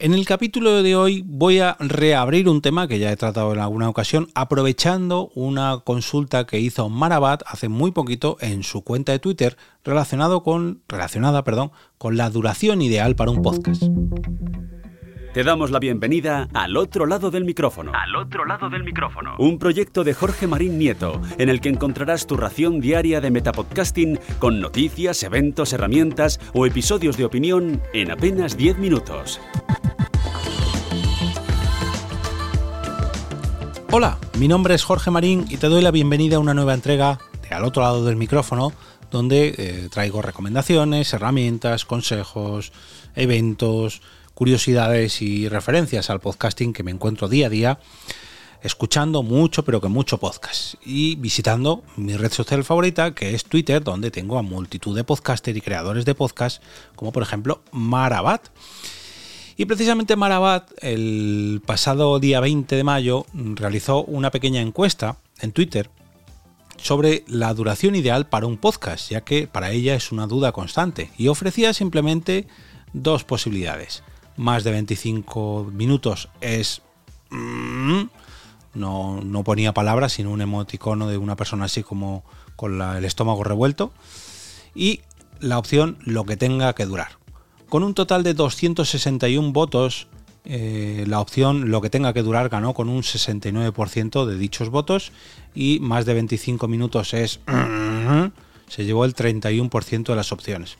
[0.00, 3.58] En el capítulo de hoy voy a reabrir un tema que ya he tratado en
[3.58, 9.18] alguna ocasión, aprovechando una consulta que hizo Marabat hace muy poquito en su cuenta de
[9.18, 13.82] Twitter relacionado con, relacionada perdón, con la duración ideal para un podcast.
[15.34, 17.92] Te damos la bienvenida al otro lado del micrófono.
[17.92, 19.34] Al otro lado del micrófono.
[19.38, 24.18] Un proyecto de Jorge Marín Nieto, en el que encontrarás tu ración diaria de metapodcasting
[24.38, 29.40] con noticias, eventos, herramientas o episodios de opinión en apenas 10 minutos.
[33.90, 37.18] Hola, mi nombre es Jorge Marín y te doy la bienvenida a una nueva entrega
[37.40, 38.74] de Al otro lado del micrófono,
[39.10, 42.70] donde eh, traigo recomendaciones, herramientas, consejos,
[43.16, 44.02] eventos,
[44.34, 47.78] curiosidades y referencias al podcasting que me encuentro día a día
[48.62, 50.74] escuchando mucho, pero que mucho podcast.
[50.84, 55.56] Y visitando mi red social favorita, que es Twitter, donde tengo a multitud de podcasters
[55.56, 56.62] y creadores de podcast,
[56.94, 58.48] como por ejemplo Marabat.
[59.60, 65.90] Y precisamente Marabat, el pasado día 20 de mayo, realizó una pequeña encuesta en Twitter
[66.76, 71.10] sobre la duración ideal para un podcast, ya que para ella es una duda constante,
[71.18, 72.46] y ofrecía simplemente
[72.92, 74.04] dos posibilidades.
[74.36, 76.82] Más de 25 minutos es...
[77.30, 78.02] Mm,
[78.74, 82.22] no, no, ponía palabras, sino un emoticono de una persona así como
[82.54, 83.92] con el estómago revuelto.
[84.72, 85.00] Y
[85.40, 87.17] la opción lo que tenga que durar.
[87.68, 90.08] Con un total de 261 votos,
[90.44, 95.12] eh, la opción lo que tenga que durar ganó con un 69% de dichos votos
[95.54, 97.40] y más de 25 minutos es...
[98.68, 100.76] se llevó el 31% de las opciones.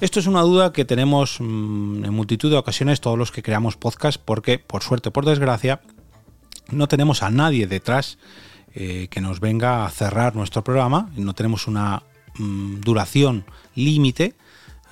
[0.00, 3.76] Esto es una duda que tenemos mm, en multitud de ocasiones todos los que creamos
[3.76, 5.80] podcast porque, por suerte o por desgracia,
[6.70, 8.18] no tenemos a nadie detrás
[8.74, 12.02] eh, que nos venga a cerrar nuestro programa, no tenemos una
[12.36, 14.34] mm, duración límite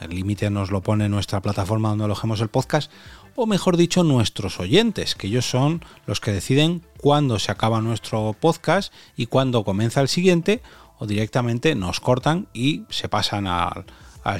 [0.00, 2.90] el límite nos lo pone nuestra plataforma donde alojemos el podcast,
[3.34, 8.34] o mejor dicho, nuestros oyentes, que ellos son los que deciden cuándo se acaba nuestro
[8.38, 10.62] podcast y cuándo comienza el siguiente,
[10.98, 13.84] o directamente nos cortan y se pasan al,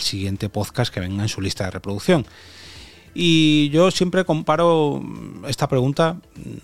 [0.01, 2.27] siguiente podcast que venga en su lista de reproducción.
[3.15, 5.03] Y yo siempre comparo
[5.47, 6.17] esta pregunta,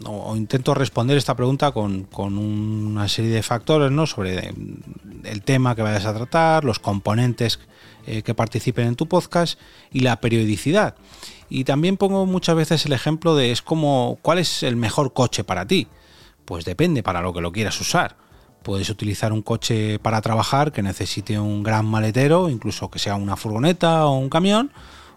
[0.05, 4.07] o intento responder esta pregunta con, con, una serie de factores, ¿no?
[4.07, 4.53] Sobre
[5.25, 7.61] el tema que vayas a tratar, los componentes
[8.07, 9.59] eh, que participen en tu podcast
[9.93, 10.95] y la periodicidad.
[11.49, 15.45] Y también pongo muchas veces el ejemplo de es como cuál es el mejor coche
[15.45, 15.87] para ti.
[16.45, 18.17] Pues depende para lo que lo quieras usar.
[18.63, 23.37] Puedes utilizar un coche para trabajar que necesite un gran maletero, incluso que sea una
[23.37, 24.73] furgoneta o un camión,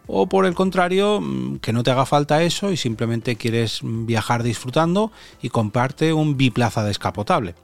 [0.07, 4.43] o por el contrario, mm, que no te haga falta eso y simplemente quieres viajar
[4.43, 7.55] disfrutando y comparte un biplaza descapotable.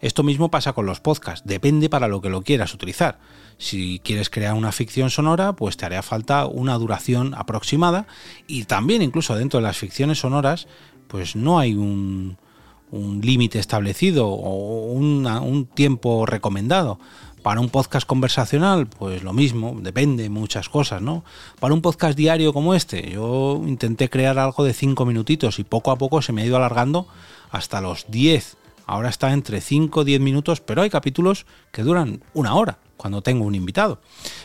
[0.00, 3.18] Esto mismo pasa con los podcasts, depende para lo que lo quieras utilizar.
[3.58, 8.06] Si quieres crear una ficción sonora, pues te hará falta una duración aproximada
[8.46, 10.68] y también incluso dentro de las ficciones sonoras,
[11.08, 12.36] pues no hay un,
[12.90, 16.98] límite establecido o un tiempo recomendado.
[17.42, 21.24] Para un podcast conversacional, pues lo mismo, depende de muchas cosas, ¿no?
[21.58, 25.90] Para un podcast diario como este, yo intenté crear algo de 5 minutitos y poco
[25.90, 27.06] a poco se me ha ido alargando
[27.50, 28.57] hasta los 10.
[28.88, 33.20] Ahora está entre 5 y 10 minutos, pero hay capítulos que duran una hora cuando
[33.20, 34.00] tengo un invitado.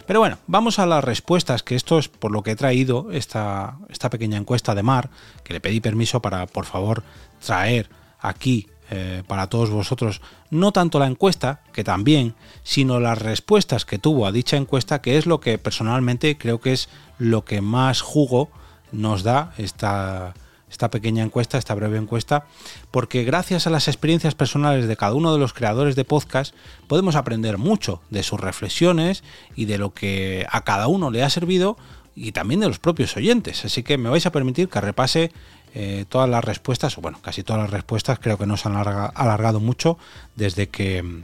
[0.05, 3.77] Pero bueno, vamos a las respuestas, que esto es por lo que he traído esta,
[3.87, 5.09] esta pequeña encuesta de Mar,
[5.45, 7.03] que le pedí permiso para, por favor,
[7.39, 7.89] traer
[8.19, 13.97] aquí eh, para todos vosotros, no tanto la encuesta, que también, sino las respuestas que
[13.97, 18.01] tuvo a dicha encuesta, que es lo que personalmente creo que es lo que más
[18.01, 18.49] jugo
[18.91, 20.33] nos da esta,
[20.73, 22.45] esta pequeña encuesta, esta breve encuesta,
[22.89, 26.55] porque gracias a las experiencias personales de cada uno de los creadores de podcast
[26.87, 29.23] podemos aprender mucho de sus reflexiones
[29.55, 31.77] y de lo que a cada uno le ha servido
[32.15, 33.63] y también de los propios oyentes.
[33.65, 35.31] Así que me vais a permitir que repase
[35.75, 38.75] eh, todas las respuestas, o bueno, casi todas las respuestas, creo que no se han
[38.75, 39.99] alargado mucho
[40.35, 41.23] desde que,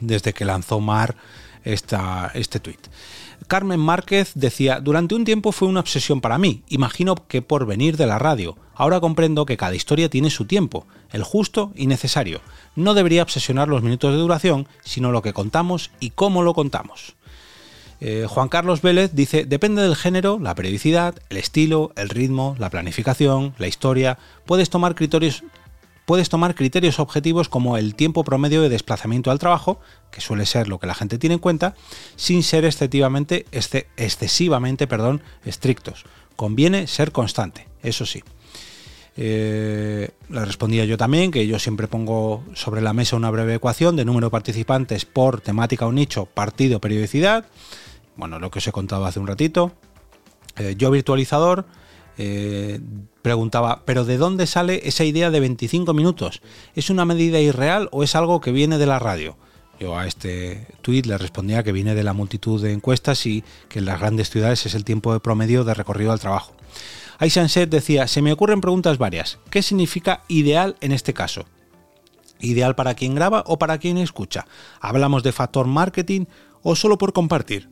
[0.00, 1.16] desde que lanzó Mar
[1.64, 2.78] este tweet.
[3.46, 7.96] Carmen Márquez decía, durante un tiempo fue una obsesión para mí, imagino que por venir
[7.96, 8.56] de la radio.
[8.74, 12.40] Ahora comprendo que cada historia tiene su tiempo, el justo y necesario.
[12.74, 17.14] No debería obsesionar los minutos de duración, sino lo que contamos y cómo lo contamos.
[18.00, 22.70] Eh, Juan Carlos Vélez dice, depende del género, la periodicidad, el estilo, el ritmo, la
[22.70, 25.44] planificación, la historia, puedes tomar criterios
[26.04, 29.80] puedes tomar criterios objetivos como el tiempo promedio de desplazamiento al trabajo,
[30.10, 31.74] que suele ser lo que la gente tiene en cuenta,
[32.16, 36.04] sin ser excesivamente, excesivamente perdón, estrictos.
[36.36, 38.22] Conviene ser constante, eso sí.
[39.16, 43.94] Eh, le respondía yo también que yo siempre pongo sobre la mesa una breve ecuación
[43.94, 47.46] de número de participantes por temática o nicho, partido, periodicidad.
[48.16, 49.72] Bueno, lo que os he contado hace un ratito.
[50.56, 51.66] Eh, yo virtualizador
[52.18, 52.80] eh,
[53.24, 56.42] preguntaba, ¿pero de dónde sale esa idea de 25 minutos?
[56.74, 59.38] ¿Es una medida irreal o es algo que viene de la radio?
[59.80, 63.78] Yo a este tuit le respondía que viene de la multitud de encuestas y que
[63.78, 66.54] en las grandes ciudades es el tiempo de promedio de recorrido al trabajo.
[67.48, 69.38] Set decía, se me ocurren preguntas varias.
[69.48, 71.46] ¿Qué significa ideal en este caso?
[72.40, 74.44] ¿Ideal para quien graba o para quien escucha?
[74.82, 76.26] ¿Hablamos de factor marketing
[76.62, 77.70] o solo por compartir?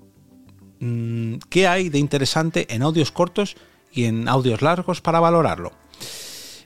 [0.81, 3.55] Mm, ¿Qué hay de interesante en audios cortos
[3.93, 5.73] y en audios largos para valorarlo.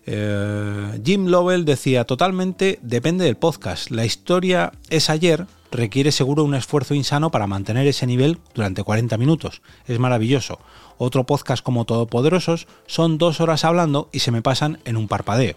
[0.06, 3.90] Eh, Jim Lovell decía, totalmente depende del podcast.
[3.90, 9.18] La historia es ayer, requiere seguro un esfuerzo insano para mantener ese nivel durante 40
[9.18, 9.62] minutos.
[9.86, 10.60] Es maravilloso.
[10.96, 15.56] Otro podcast como Todopoderosos son dos horas hablando y se me pasan en un parpadeo.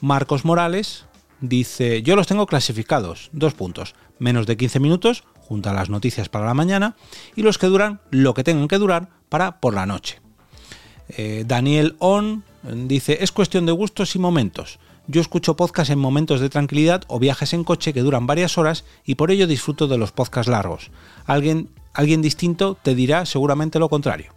[0.00, 1.06] Marcos Morales
[1.40, 6.28] dice, yo los tengo clasificados, dos puntos, menos de 15 minutos, junto a las noticias
[6.28, 6.96] para la mañana,
[7.34, 10.20] y los que duran lo que tengan que durar para por la noche.
[11.16, 14.78] Eh, Daniel On dice, es cuestión de gustos y momentos.
[15.08, 18.84] Yo escucho podcasts en momentos de tranquilidad o viajes en coche que duran varias horas
[19.04, 20.90] y por ello disfruto de los podcasts largos.
[21.26, 24.32] Alguien, alguien distinto te dirá seguramente lo contrario.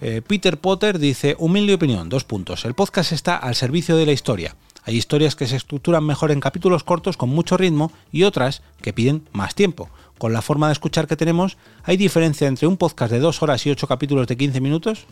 [0.00, 2.64] Eh, Peter Potter dice, humilde opinión, dos puntos.
[2.64, 4.54] El podcast está al servicio de la historia.
[4.84, 8.92] Hay historias que se estructuran mejor en capítulos cortos con mucho ritmo y otras que
[8.92, 9.88] piden más tiempo.
[10.18, 13.66] Con la forma de escuchar que tenemos, ¿hay diferencia entre un podcast de dos horas
[13.66, 15.06] y ocho capítulos de 15 minutos?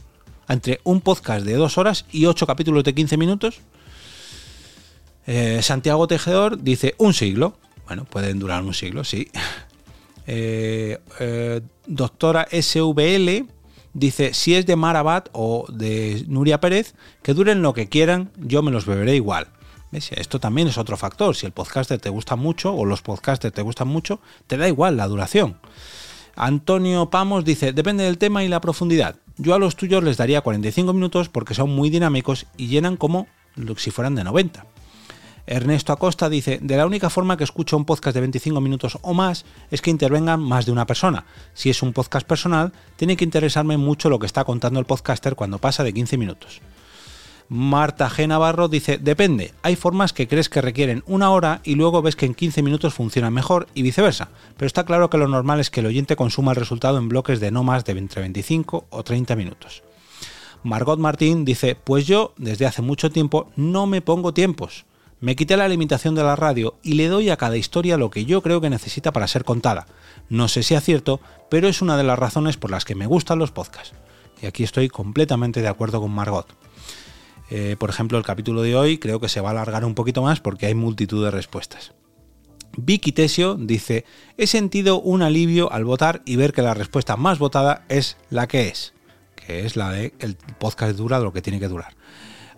[0.53, 3.61] Entre un podcast de dos horas y ocho capítulos de 15 minutos.
[5.27, 7.57] Eh, Santiago Tejedor dice un siglo.
[7.87, 9.29] Bueno, pueden durar un siglo, sí.
[10.25, 13.45] Eh, eh, doctora SVL
[13.93, 16.95] dice, si es de Marabat o de Nuria Pérez,
[17.25, 19.49] que duren lo que quieran, yo me los beberé igual.
[19.91, 21.35] Esto también es otro factor.
[21.35, 24.97] Si el podcaster te gusta mucho o los podcasters te gustan mucho, te da igual
[24.97, 25.59] la duración.
[26.37, 29.17] Antonio Pamos dice, depende del tema y la profundidad.
[29.43, 33.27] Yo a los tuyos les daría 45 minutos porque son muy dinámicos y llenan como
[33.77, 34.65] si fueran de 90.
[35.47, 39.15] Ernesto Acosta dice, de la única forma que escucho un podcast de 25 minutos o
[39.15, 41.25] más es que intervengan más de una persona.
[41.55, 45.35] Si es un podcast personal, tiene que interesarme mucho lo que está contando el podcaster
[45.35, 46.61] cuando pasa de 15 minutos.
[47.55, 48.27] Marta G.
[48.27, 52.25] Navarro dice, depende, hay formas que crees que requieren una hora y luego ves que
[52.25, 55.81] en 15 minutos funcionan mejor y viceversa, pero está claro que lo normal es que
[55.81, 59.37] el oyente consuma el resultado en bloques de no más de entre 25 o 30
[59.37, 59.83] minutos.
[60.63, 64.87] Margot Martín dice, pues yo desde hace mucho tiempo no me pongo tiempos.
[65.21, 68.25] Me quité la limitación de la radio y le doy a cada historia lo que
[68.25, 69.87] yo creo que necesita para ser contada.
[70.31, 71.21] No sé si acierto,
[71.51, 73.93] pero es una de las razones por las que me gustan los podcasts.
[74.41, 76.47] Y aquí estoy completamente de acuerdo con Margot.
[77.51, 80.23] Eh, por ejemplo, el capítulo de hoy creo que se va a alargar un poquito
[80.23, 81.93] más porque hay multitud de respuestas.
[82.77, 84.07] Vicky Tesio dice,
[84.39, 88.49] he sentido un alivio al votar y ver que la respuesta más votada es la
[88.49, 88.95] que es,
[89.37, 91.95] que es la de el podcast dura lo que tiene que durar.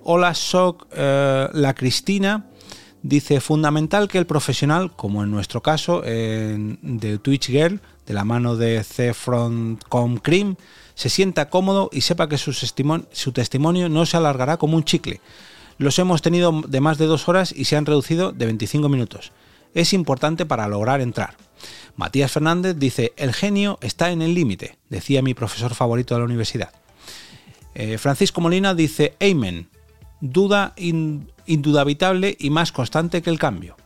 [0.04, 2.46] Hola Shock, eh, la Cristina
[3.02, 8.56] dice, fundamental que el profesional, como en nuestro caso, de Twitch Girl, de la mano
[8.56, 10.56] de C Front Com Cream,
[10.94, 15.20] se sienta cómodo y sepa que su, testimonio no se alargará como un chicle.
[15.78, 19.32] Los hemos tenido de más de dos horas y se han reducido de 25 minutos.
[19.74, 21.36] Es importante para lograr entrar.
[21.96, 26.26] Matías Fernández dice, el genio está en el límite, decía mi profesor favorito de la
[26.26, 26.70] universidad.
[27.74, 29.68] Eh, Francisco Molina dice, Amen,
[30.20, 33.76] duda indudable y más constante que el cambio.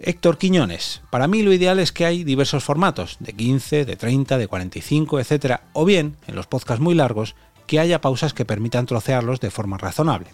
[0.00, 4.38] Héctor Quiñones, para mí lo ideal es que hay diversos formatos, de 15, de 30,
[4.38, 5.56] de 45, etc.
[5.72, 7.34] O bien, en los podcasts muy largos,
[7.66, 10.30] que haya pausas que permitan trocearlos de forma razonable.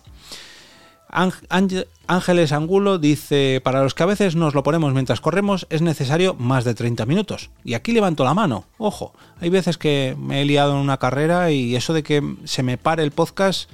[1.08, 6.34] Ángeles Angulo dice, para los que a veces nos lo ponemos mientras corremos es necesario
[6.34, 7.50] más de 30 minutos.
[7.62, 11.52] Y aquí levanto la mano, ojo, hay veces que me he liado en una carrera
[11.52, 13.70] y eso de que se me pare el podcast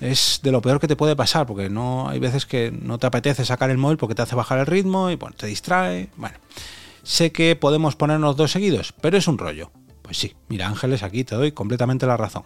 [0.00, 3.06] es de lo peor que te puede pasar, porque no hay veces que no te
[3.06, 6.08] apetece sacar el móvil porque te hace bajar el ritmo y bueno, te distrae.
[6.16, 6.38] Bueno,
[7.02, 9.70] sé que podemos ponernos dos seguidos, pero es un rollo.
[10.02, 12.44] Pues sí, mira Ángeles, aquí te doy completamente la razón.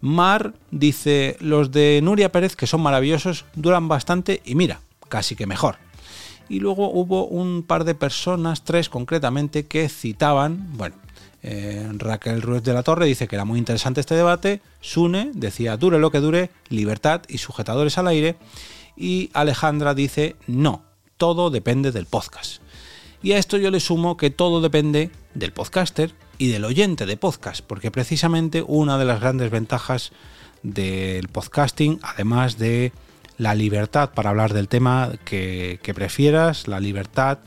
[0.00, 5.46] Mar dice, los de Nuria Pérez, que son maravillosos, duran bastante y mira, casi que
[5.46, 5.78] mejor.
[6.48, 10.96] Y luego hubo un par de personas, tres concretamente, que citaban, bueno,
[11.42, 14.60] eh, Raquel Ruiz de la Torre dice que era muy interesante este debate.
[14.80, 18.36] Sune decía, dure lo que dure, libertad y sujetadores al aire.
[18.96, 20.84] Y Alejandra dice, no,
[21.16, 22.62] todo depende del podcast.
[23.22, 27.16] Y a esto yo le sumo que todo depende del podcaster y del oyente de
[27.16, 30.12] podcast, porque precisamente una de las grandes ventajas
[30.62, 32.92] del podcasting, además de
[33.38, 37.38] la libertad para hablar del tema que, que prefieras, la libertad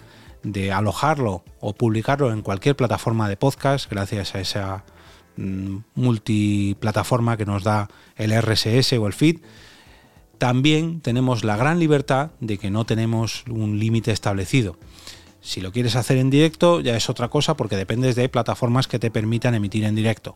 [0.43, 4.83] de alojarlo o publicarlo en cualquier plataforma de podcast gracias a esa
[5.37, 9.37] mm, multiplataforma que nos da el RSS o el feed,
[10.37, 14.77] también tenemos la gran libertad de que no tenemos un límite establecido.
[15.41, 18.99] Si lo quieres hacer en directo ya es otra cosa porque dependes de plataformas que
[18.99, 20.35] te permitan emitir en directo.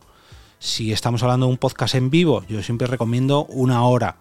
[0.58, 4.16] Si estamos hablando de un podcast en vivo, yo siempre recomiendo una hora.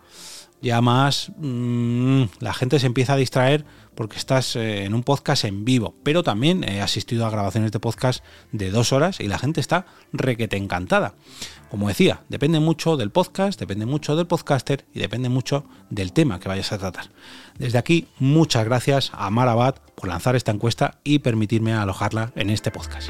[0.64, 3.66] Ya más mmm, la gente se empieza a distraer
[3.96, 5.94] porque estás eh, en un podcast en vivo.
[6.04, 9.86] Pero también he asistido a grabaciones de podcast de dos horas y la gente está
[10.14, 11.16] requete encantada.
[11.70, 16.40] Como decía, depende mucho del podcast, depende mucho del podcaster y depende mucho del tema
[16.40, 17.10] que vayas a tratar.
[17.60, 22.72] Desde aquí, muchas gracias a Marabat por lanzar esta encuesta y permitirme alojarla en este
[22.72, 23.10] podcast.